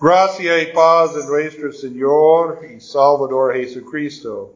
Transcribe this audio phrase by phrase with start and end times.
[0.00, 4.54] Gracia y paz en nuestro Señor y Salvador Jesucristo.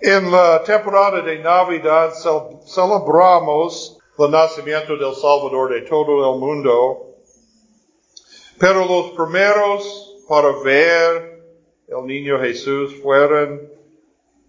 [0.00, 2.14] En la temporada de Navidad
[2.64, 7.14] celebramos el nacimiento del Salvador de todo el mundo,
[8.58, 11.44] pero los primeros para ver
[11.88, 13.68] el niño Jesús fueron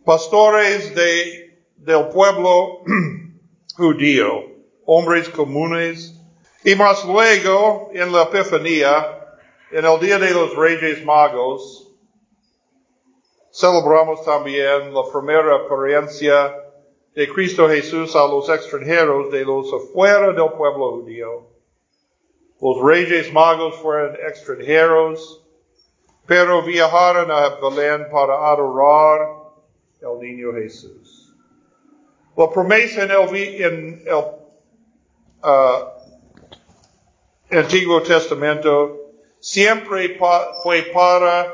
[0.05, 2.79] pastores de, del pueblo
[3.75, 4.45] judío,
[4.85, 6.22] hombres comunes,
[6.63, 9.37] y más luego, en la Epifanía,
[9.71, 11.91] en el Día de los Reyes Magos,
[13.51, 16.55] celebramos también la primera apariencia
[17.13, 21.47] de Cristo Jesús a los extranjeros de los afuera del pueblo judío.
[22.61, 25.45] Los Reyes Magos fueron extranjeros,
[26.25, 29.19] pero viajaron a Belén para adorar
[30.01, 31.35] al niño Jesús.
[32.37, 34.15] La promesa en el, en el
[35.43, 36.02] uh,
[37.57, 40.17] Antiguo Testamento siempre
[40.63, 41.53] fue para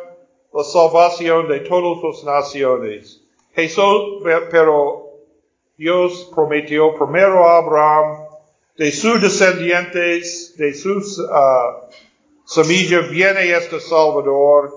[0.53, 3.21] la salvación de todas las naciones.
[3.53, 5.09] Jesús, pero
[5.77, 8.25] Dios prometió primero a Abraham,
[8.77, 11.91] de sus descendientes, de sus uh,
[12.45, 14.73] semillas viene este Salvador.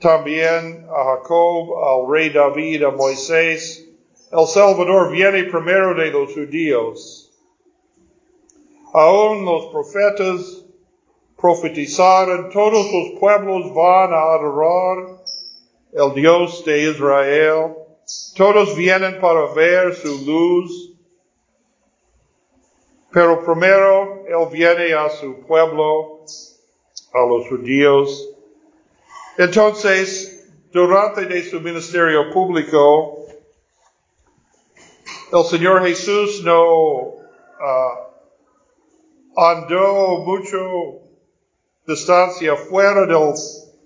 [0.00, 3.86] También a Jacob, al rey David, a Moisés.
[4.32, 7.29] El Salvador viene primero de los judíos.
[8.92, 10.64] Aún los profetas
[11.40, 15.22] profetizaron, todos los pueblos van a adorar
[15.92, 17.74] el Dios de Israel.
[18.36, 20.92] Todos vienen para ver su luz.
[23.12, 26.24] Pero primero Él viene a su pueblo,
[27.12, 28.28] a los judíos.
[29.38, 33.26] Entonces, durante de su ministerio público,
[35.32, 38.09] el Señor Jesús no uh,
[39.36, 41.00] andó mucho
[41.86, 43.34] distancia fuera del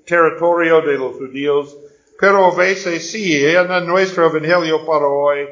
[0.04, 1.76] territorio de los judíos,
[2.18, 5.48] pero a veces sí, en nuestro evangelio para hoy,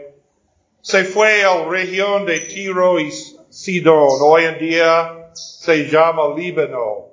[0.81, 3.11] se fue a la región de Tiro y
[3.49, 4.19] Sidón.
[4.21, 7.09] Hoy en día se llama Líbano,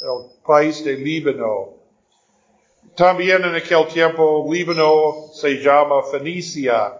[0.00, 1.74] el país de Líbano.
[2.96, 6.98] También en aquel tiempo Líbano se llama Fenicia.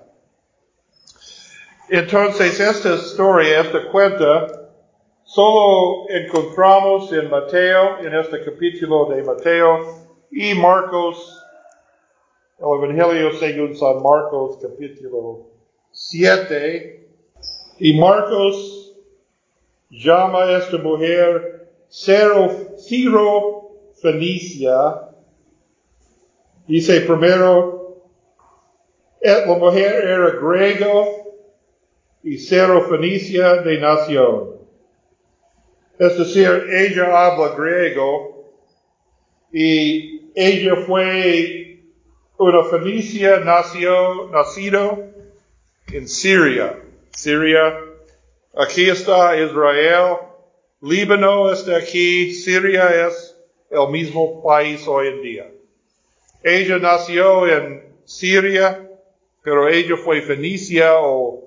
[1.89, 4.62] Entonces esta historia, esta cuenta,
[5.25, 9.79] Solo encontramos en Mateo, en este capítulo de Mateo
[10.31, 11.41] y Marcos,
[12.59, 15.47] el Evangelio según San Marcos capítulo
[15.93, 17.09] 7.
[17.79, 18.95] Y Marcos
[19.91, 23.71] llama a esta mujer Ciro
[24.03, 25.09] Fenicia.
[26.67, 28.03] Dice primero,
[29.21, 31.23] la mujer era griego
[32.25, 34.62] y Cero Fenicia de nación.
[36.03, 38.51] Es decir, ella habla griego
[39.53, 41.79] y ella fue
[42.39, 44.99] una fenicia, nació, nacido
[45.93, 46.77] en Siria.
[47.13, 47.79] Siria,
[48.53, 50.17] aquí está Israel,
[50.81, 53.37] Líbano está aquí, Siria es
[53.71, 55.51] el mismo país hoy en día.
[56.43, 58.91] Ella nació en Siria,
[59.45, 61.45] pero ella fue fenicia o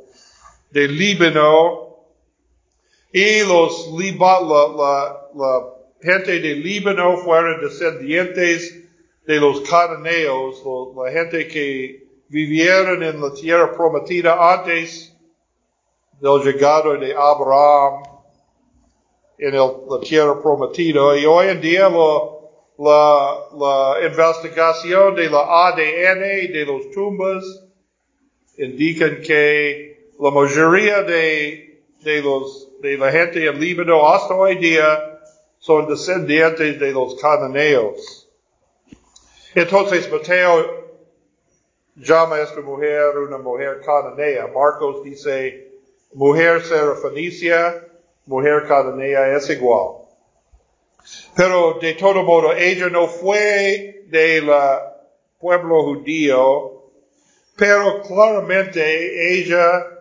[0.71, 1.84] de Líbano
[3.17, 8.83] y los la, la, gente de Líbano fueron descendientes
[9.25, 10.61] de los cananeos,
[10.97, 15.15] la gente que vivieron en la tierra prometida antes
[16.19, 18.03] del llegado de Abraham
[19.37, 21.17] en la tierra prometida.
[21.17, 27.45] Y hoy en día la, la investigación de la ADN de los tumbas
[28.57, 35.19] indican que la mayoría de, de los de la gente en Líbano hasta hoy día
[35.59, 38.29] son descendientes de los cananeos.
[39.53, 40.85] Entonces Mateo
[41.95, 44.47] llama a esta mujer una mujer cananea.
[44.47, 45.71] Marcos dice
[46.13, 47.87] mujer serafenicia,
[48.25, 50.05] mujer cananea es igual.
[51.35, 54.49] Pero de todo modo, ella no fue del
[55.39, 56.83] pueblo judío,
[57.55, 59.94] pero claramente ella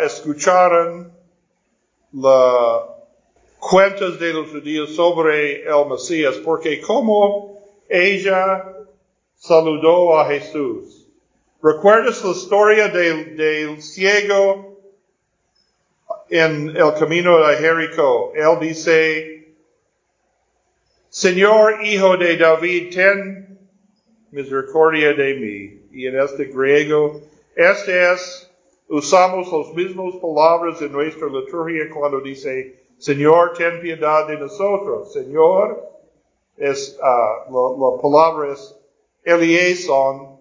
[0.00, 1.12] escucharon
[2.12, 2.82] las
[3.58, 7.58] cuentas de los judíos sobre el Mesías, porque como
[7.88, 8.64] ella
[9.36, 11.08] saludó a Jesús.
[11.62, 14.78] ¿Recuerdas la historia del, del ciego
[16.28, 18.32] en el camino de Jericó?
[18.34, 19.54] Él dice,
[21.08, 23.58] Señor Hijo de David, ten
[24.30, 25.80] misericordia de mí.
[25.92, 27.22] Y en este griego,
[27.54, 28.50] este es
[28.88, 35.12] usamos los mismos palabras en nuestra liturgia cuando dice, Señor, ten piedad de nosotros.
[35.12, 35.90] Señor
[36.56, 38.76] es, uh, la, la, palabra es
[39.24, 40.38] Elieson,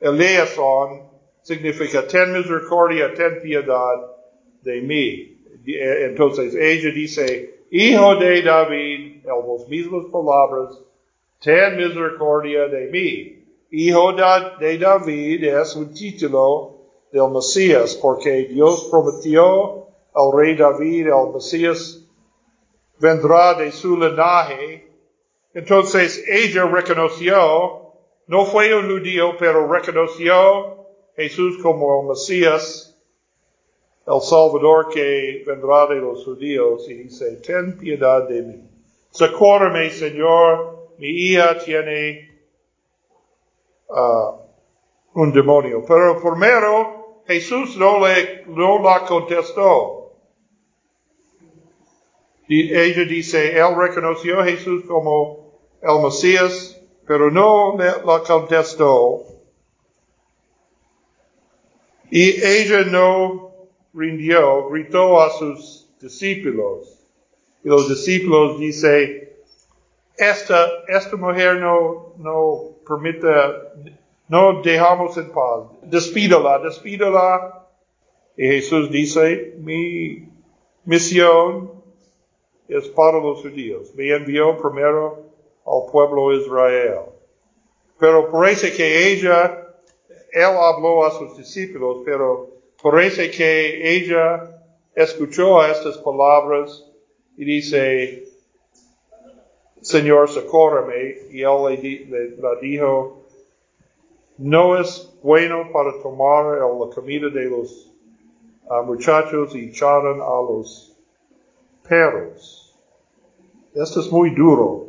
[0.00, 1.08] Elieson,
[1.42, 4.16] significa ten misericordia, ten piedad
[4.62, 5.34] de mí.
[5.66, 10.78] Entonces ella dice, Hijo de David, en las mismas palabras,
[11.40, 13.44] ten misericordia de mí.
[13.70, 16.77] Hijo de David es un título
[17.12, 22.04] del Mesías, porque Dios prometió al rey David, el Mesías
[22.98, 24.86] vendrá de su linaje.
[25.54, 27.94] Entonces ella reconoció,
[28.26, 32.96] no fue un judío, pero reconoció Jesús como el Mesías,
[34.06, 38.70] el Salvador que vendrá de los judíos, y dice, ten piedad de mí.
[39.10, 42.28] Socórreme, Señor, mi hija tiene
[43.88, 44.48] uh,
[45.14, 45.84] un demonio.
[45.86, 46.97] Pero primero,
[47.28, 50.14] Jesús no, le, la contestó.
[52.48, 59.26] Y ella dice, él reconoció a Jesús como el Mesías, pero no la contestó.
[62.10, 67.06] Y ella no rindió, gritó a sus discípulos.
[67.62, 69.36] Y los discípulos dice,
[70.16, 73.28] esta, esta mujer no, no permite,
[74.28, 75.64] no dejamos en paz.
[75.82, 77.66] Despídala, despídala.
[78.36, 80.28] Y Jesús dice, mi
[80.84, 81.72] misión
[82.68, 83.94] es para los judíos.
[83.94, 85.24] Me envió primero
[85.66, 87.00] al pueblo Israel.
[87.98, 89.66] Pero parece que ella,
[90.32, 92.48] él habló a sus discípulos, pero
[92.82, 94.62] parece que ella
[94.94, 96.84] escuchó estas palabras
[97.36, 98.24] y dice,
[99.80, 101.28] Señor, socórreme.
[101.30, 103.26] Y él le, le, dijo,
[104.38, 107.90] no es bueno para tomar la comida de los
[108.70, 110.96] uh, muchachos y echaron a los
[111.86, 112.76] perros.
[113.74, 114.86] Esto es muy duro.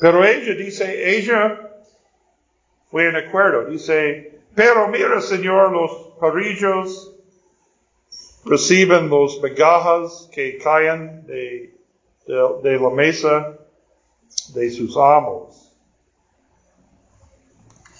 [0.00, 1.70] Pero ella dice, ella
[2.90, 3.66] fue en acuerdo.
[3.66, 7.14] Dice, pero mira, Señor, los parillos
[8.44, 11.74] reciben los migajas que caen de,
[12.26, 13.58] de la mesa
[14.54, 15.61] de sus amos.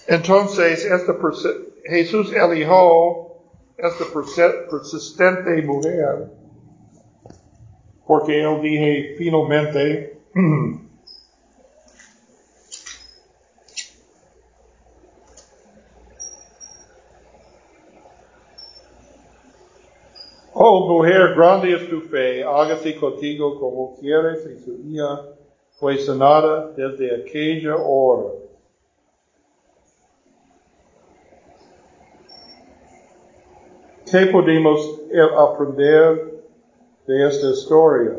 [0.07, 1.15] Entonces, esta
[1.85, 3.33] Jesús eligió
[3.77, 4.05] esta
[4.71, 6.31] persistente mujer,
[8.07, 10.21] porque él dije finalmente,
[20.55, 25.23] Oh mujer, grande es tu fe, hágase contigo como quieres, y su hija
[25.71, 28.42] fue sanada desde aquella hora.
[34.13, 35.01] ¿Qué podemos
[35.39, 36.45] aprender
[37.07, 38.19] de esta historia?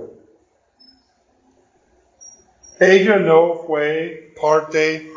[2.80, 5.12] Ella no fue parte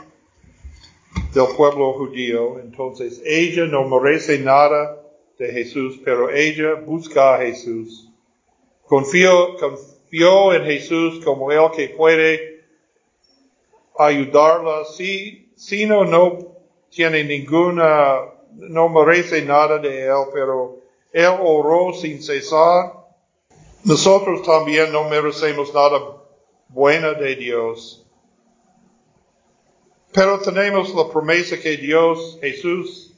[1.33, 5.01] del pueblo judío, entonces ella no merece nada
[5.39, 8.11] de Jesús, pero ella busca a Jesús.
[8.85, 12.67] Confió, confió en Jesús como el que puede
[13.99, 14.85] ayudarla.
[14.85, 16.37] Si, si no, no
[16.91, 20.81] tiene ninguna, no merece nada de él, pero
[21.13, 22.93] él oró sin cesar.
[23.85, 26.01] Nosotros también no merecemos nada
[26.69, 28.05] bueno de Dios.
[30.13, 33.15] Pero tenemos la promesa que Dios, Jesús,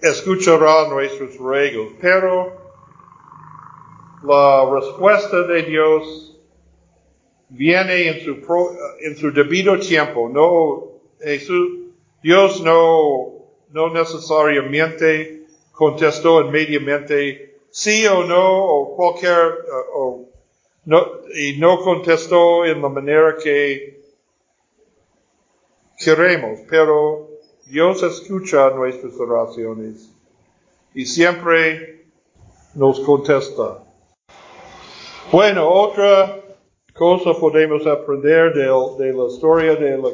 [0.00, 2.66] escuchará nuestros ruegos, pero
[4.22, 6.38] la respuesta de Dios
[7.48, 8.36] viene en su,
[9.00, 10.28] en su debido tiempo.
[10.28, 11.85] No, Jesús,
[12.26, 13.34] Dios no,
[13.70, 19.58] no necesariamente contestó inmediatamente sí o no, o cualquier,
[19.94, 20.24] o,
[20.86, 21.06] no,
[21.36, 24.00] y no contestó en la manera que
[26.04, 27.28] queremos, pero
[27.66, 30.12] Dios escucha nuestras oraciones
[30.96, 32.06] y siempre
[32.74, 33.84] nos contesta.
[35.30, 36.40] Bueno, otra
[36.92, 38.64] cosa podemos aprender de,
[38.98, 40.08] de la historia de la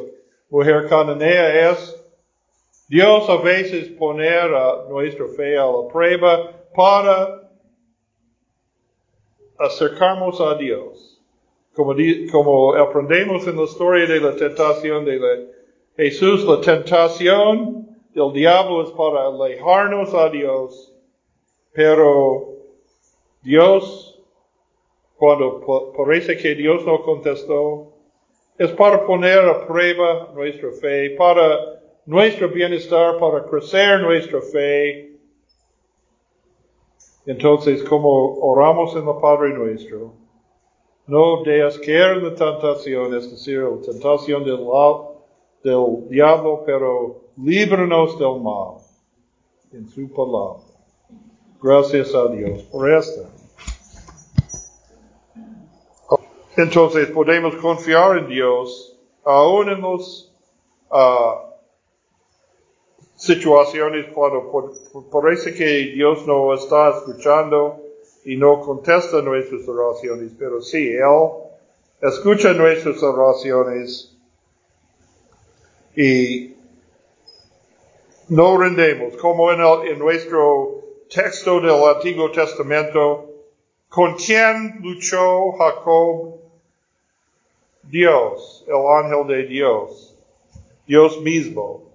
[0.51, 2.02] mujer cananea es
[2.93, 7.49] Dios a veces poner a nuestra fe a la prueba para
[9.57, 11.19] acercarnos a Dios.
[11.73, 11.95] Como,
[12.31, 15.49] como aprendemos en la historia de la tentación de
[15.97, 20.93] Jesús, la tentación del diablo es para alejarnos a Dios,
[21.71, 22.59] pero
[23.41, 24.21] Dios,
[25.17, 27.91] cuando parece que Dios no contestó,
[28.59, 35.17] es para poner a prueba nuestra fe, para nuestro bienestar, para crecer nuestra fe.
[37.25, 40.13] Entonces, como oramos en la Padre nuestro,
[41.07, 44.59] no dejas caer en la tentación, es decir, la tentación del,
[46.09, 48.77] diablo, pero líbranos del mal
[49.71, 50.63] en su palabra.
[51.61, 53.25] Gracias a Dios por esto.
[56.57, 60.31] Entonces podemos confiar en Dios aún en las
[60.91, 61.52] uh,
[63.23, 64.51] situaciones cuando
[65.09, 67.81] parece que Dios no está escuchando
[68.25, 71.29] y no contesta nuestras oraciones, pero sí, Él
[72.01, 74.13] escucha nuestras oraciones
[75.95, 76.55] y
[78.27, 83.29] no rendemos, como en, el, en nuestro texto del Antiguo Testamento,
[83.87, 86.39] ¿con quién luchó Jacob?
[87.83, 90.15] Dios, el ángel de Dios,
[90.87, 91.92] Dios mismo.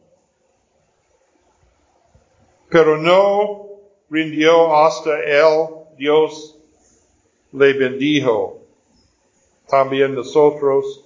[2.69, 3.67] Pero no
[4.11, 6.59] rindió hasta él, Dios
[7.53, 8.61] le bendijo.
[9.69, 11.05] También nosotros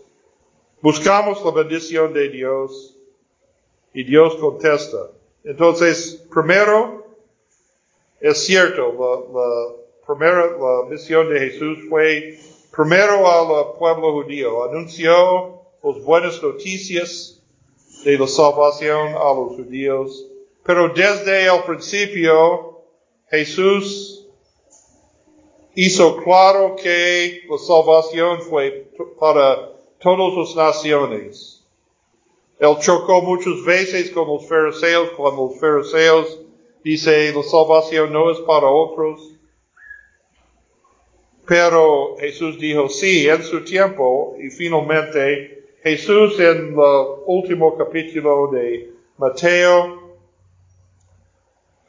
[0.81, 2.97] buscamos la bendición de Dios
[3.95, 5.11] y Dios contesta.
[5.45, 7.05] Entonces, primero,
[8.21, 12.39] es cierto, la, la primera, la misión de Jesús fue
[12.75, 17.43] primero al pueblo judío, anunció las buenas noticias
[18.05, 20.27] de la salvación a los judíos,
[20.65, 22.81] pero desde el principio
[23.31, 24.27] Jesús
[25.75, 31.65] hizo claro que la salvación fue para todas las naciones.
[32.59, 36.41] Él chocó muchas veces con los fariseos cuando los fariseos
[36.85, 39.33] dice la salvación no es para otros,
[41.47, 46.77] pero Jesús dijo sí en su tiempo y finalmente Jesús en el
[47.27, 50.02] último capítulo de Mateo,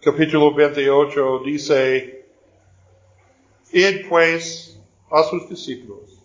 [0.04, 2.26] capítulo 28, dice,
[3.72, 4.78] id pues
[5.10, 6.20] a sus discípulos.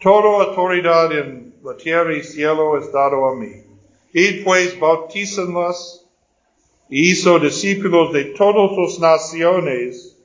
[0.00, 3.64] Toda autoridad en la tierra y cielo es dado a mí.
[4.12, 6.06] Id pues bautícenlas
[6.88, 10.16] y hizo discípulos de todas las naciones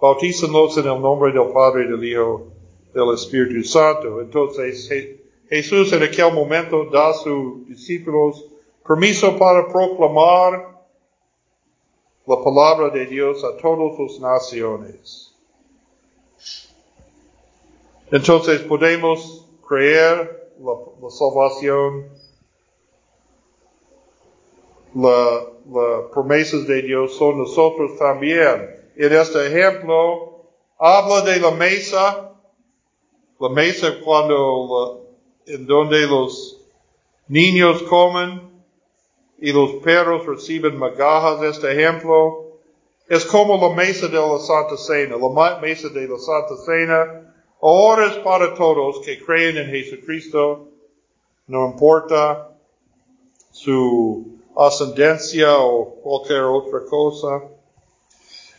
[0.00, 2.46] bautícenlos en el nombre del Padre, del Hijo,
[2.94, 4.22] del Espíritu Santo.
[4.22, 4.88] Entonces
[5.50, 8.46] Jesús en aquel momento da a sus discípulos
[8.86, 10.75] permiso para proclamar
[12.26, 15.34] la palabra de Dios a todas las naciones.
[18.10, 22.08] Entonces podemos creer la, salvación,
[24.94, 30.46] las la promesas de Dios son nosotros también en este ejemplo,
[30.78, 32.32] habla de la mesa,
[33.38, 35.06] la mesa cuando,
[35.46, 36.58] en donde los
[37.28, 38.55] niños comen
[39.38, 41.42] y los perros reciben magajas.
[41.42, 42.58] Este ejemplo
[43.08, 45.16] es como la mesa de la Santa Cena.
[45.16, 50.68] La mesa de la Santa Cena ahora es para todos que creen en Jesucristo,
[51.46, 52.50] no importa
[53.50, 57.42] su ascendencia o cualquier otra cosa.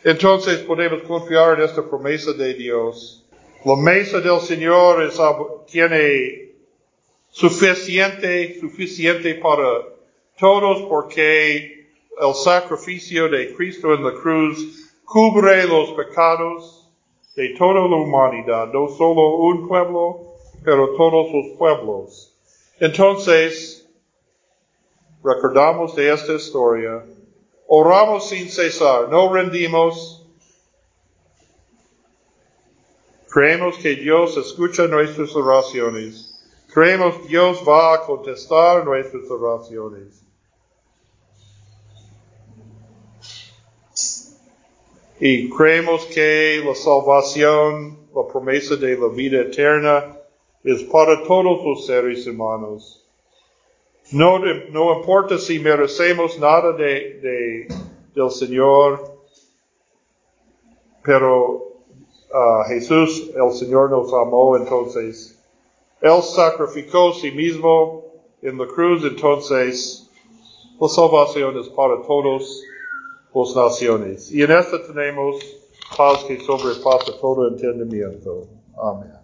[0.04, 3.24] Entonces podemos confiar en esta promesa de Dios.
[3.64, 5.12] La mesa del Señor
[5.66, 6.52] tiene
[7.28, 9.97] suficiente, suficiente para
[10.38, 11.90] todos porque
[12.20, 16.90] el sacrificio de Cristo en la cruz cubre los pecados
[17.36, 22.34] de toda la humanidad, no solo un pueblo, pero todos los pueblos.
[22.80, 23.88] Entonces,
[25.22, 27.04] recordamos de esta historia
[27.70, 30.26] Oramos sin cesar, no rendimos.
[33.30, 36.34] Creemos que Dios escucha nuestras oraciones.
[36.72, 40.24] Creemos que Dios va a contestar nuestras oraciones.
[45.20, 50.16] Y creemos que la salvación, la promesa de la vida eterna,
[50.62, 53.04] es para todos los seres humanos.
[54.12, 57.68] No, no importa si merecemos nada de, de
[58.14, 59.18] del Señor,
[61.04, 61.54] pero
[62.30, 65.38] uh, Jesús, el Señor nos amó, entonces
[66.00, 68.04] Él sacrificó sí mismo
[68.42, 70.10] en la cruz, entonces
[70.80, 72.62] la salvación es para todos
[73.56, 74.30] naciones.
[74.32, 75.36] Y en esta tenemos
[75.96, 78.46] paz que sobrepasa todo entendimiento.
[78.76, 79.17] Amén.